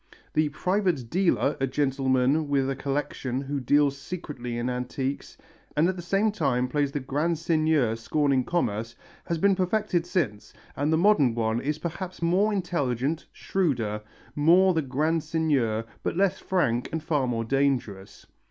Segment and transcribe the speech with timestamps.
[0.33, 5.37] The "private dealer," a gentleman with a collection who deals secretly in antiques
[5.77, 8.95] and at the same time plays the grand seigneur scorning commerce,
[9.25, 14.01] has been perfected since, and the modern one is perhaps more intelligent, shrewder,
[14.35, 18.25] more the grand seigneur, but less frank and far more dangerous.